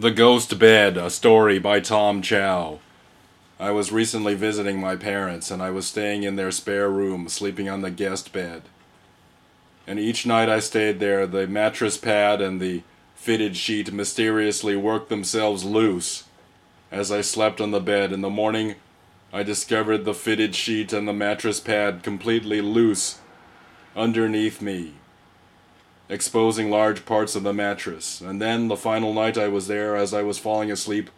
[0.00, 2.78] The Ghost Bed, a story by Tom Chao.
[3.58, 7.68] I was recently visiting my parents, and I was staying in their spare room, sleeping
[7.68, 8.62] on the guest bed.
[9.88, 12.84] And each night I stayed there, the mattress pad and the
[13.16, 16.26] fitted sheet mysteriously worked themselves loose
[16.92, 18.12] as I slept on the bed.
[18.12, 18.76] In the morning,
[19.32, 23.18] I discovered the fitted sheet and the mattress pad completely loose
[23.96, 24.94] underneath me
[26.08, 28.20] exposing large parts of the mattress.
[28.20, 31.10] And then, the final night I was there, as I was falling asleep,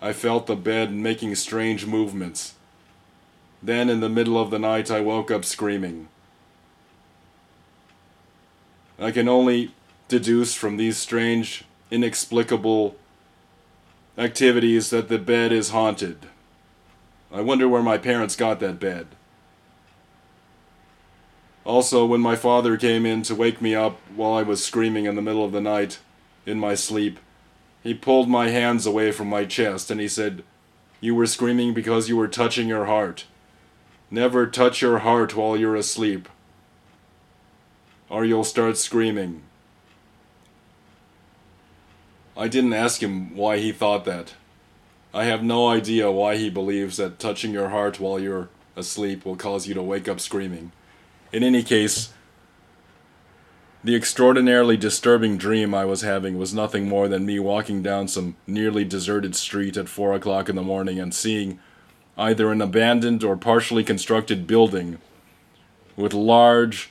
[0.00, 2.54] I felt the bed making strange movements.
[3.62, 6.08] Then, in the middle of the night, I woke up screaming.
[8.98, 9.72] I can only
[10.08, 12.96] deduce from these strange, inexplicable
[14.16, 16.26] activities that the bed is haunted.
[17.32, 19.08] I wonder where my parents got that bed.
[21.68, 25.16] Also, when my father came in to wake me up while I was screaming in
[25.16, 25.98] the middle of the night
[26.46, 27.20] in my sleep,
[27.82, 30.44] he pulled my hands away from my chest and he said,
[31.02, 33.26] You were screaming because you were touching your heart.
[34.10, 36.30] Never touch your heart while you're asleep,
[38.08, 39.42] or you'll start screaming.
[42.34, 44.32] I didn't ask him why he thought that.
[45.12, 49.36] I have no idea why he believes that touching your heart while you're asleep will
[49.36, 50.72] cause you to wake up screaming.
[51.32, 52.12] In any case,
[53.84, 58.36] the extraordinarily disturbing dream I was having was nothing more than me walking down some
[58.46, 61.58] nearly deserted street at four o'clock in the morning and seeing
[62.16, 64.98] either an abandoned or partially constructed building
[65.96, 66.90] with large,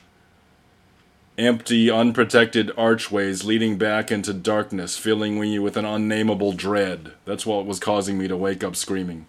[1.36, 7.12] empty, unprotected archways leading back into darkness, filling me with an unnameable dread.
[7.24, 9.26] That's what was causing me to wake up screaming.